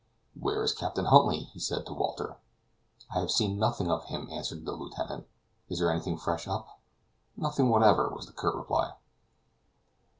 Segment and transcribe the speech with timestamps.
[0.33, 2.37] "Where is Captain Huntly?" he said to Walter.
[3.13, 5.27] "I have seen nothing of him," answered the lieutenant;
[5.69, 6.79] "is there anything fresh up?"
[7.37, 8.93] "Nothing whatever," was the curt reply.